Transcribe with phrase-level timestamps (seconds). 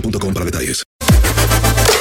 [0.00, 0.84] boostmobile.com para detalles.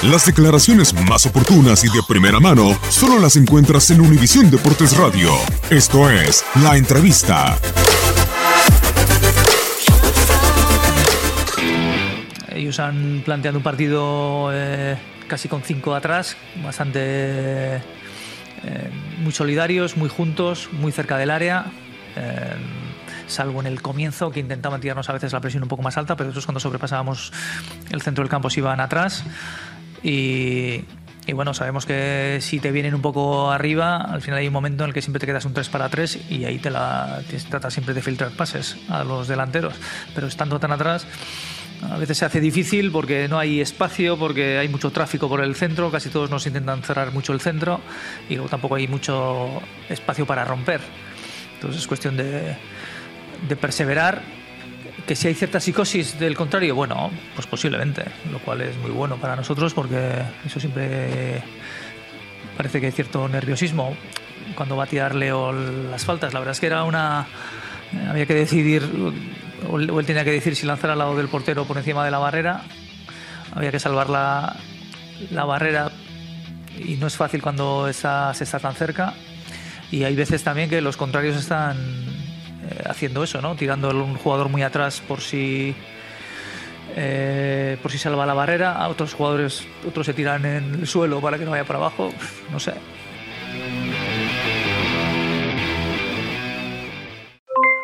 [0.04, 5.32] Las declaraciones más oportunas y de primera mano solo las encuentras en Univisión Deportes Radio.
[5.70, 7.58] Esto es La Entrevista.
[12.54, 14.96] Ellos han planteado un partido eh,
[15.28, 17.82] casi con cinco atrás, bastante eh,
[19.22, 21.66] muy solidarios, muy juntos, muy cerca del área.
[22.16, 22.56] eh,
[23.28, 26.16] salvo en el comienzo que intentaban tirarnos a veces la presión un poco más alta,
[26.16, 27.32] pero después cuando sobrepasábamos
[27.92, 29.24] el centro del campo se iban atrás.
[30.04, 30.84] Y,
[31.28, 34.84] y bueno, sabemos que si te vienen un poco arriba, al final hay un momento
[34.84, 37.38] en el que siempre te quedas un 3 para 3 y ahí te la te
[37.40, 39.74] tratas siempre de filtrar pases a los delanteros.
[40.14, 41.08] Pero estando tan atrás,
[41.82, 45.56] a veces se hace difícil porque no hay espacio, porque hay mucho tráfico por el
[45.56, 47.82] centro, casi todos nos intentan cerrar mucho el centro
[48.30, 50.82] y luego tampoco hay mucho espacio para romper.
[51.56, 52.56] Entonces es cuestión de,
[53.48, 54.22] de perseverar.
[55.08, 59.18] Que si hay cierta psicosis del contrario, bueno, pues posiblemente, lo cual es muy bueno
[59.18, 60.14] para nosotros porque
[60.44, 61.44] eso siempre
[62.58, 63.96] parece que hay cierto nerviosismo
[64.56, 66.34] cuando va a tirar Leo las faltas.
[66.34, 67.28] La verdad es que era una.
[68.10, 68.84] Había que decidir,
[69.70, 72.12] o él tenía que decir si lanzar al lado del portero o por encima de
[72.12, 72.64] la barrera.
[73.54, 74.56] Había que salvar la,
[75.32, 75.92] la barrera
[76.78, 79.14] y no es fácil cuando está, se está tan cerca.
[79.92, 81.78] Y hay veces también que los contrarios están
[82.88, 83.56] haciendo eso, ¿no?
[83.56, 85.76] Tirando un jugador muy atrás por si
[86.96, 91.20] eh, por si salva la barrera, a otros jugadores otros se tiran en el suelo
[91.20, 92.12] para que no vaya para abajo,
[92.52, 92.74] no sé.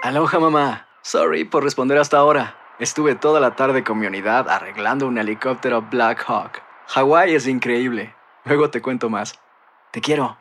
[0.04, 0.88] Aloha mamá.
[1.04, 2.56] Sorry por responder hasta ahora.
[2.80, 6.62] Estuve toda la tarde con mi unidad arreglando un helicóptero Black Hawk.
[6.88, 8.16] Hawái es increíble.
[8.46, 9.40] Luego te cuento más.
[9.92, 10.41] Te quiero.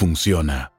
[0.01, 0.71] funciona.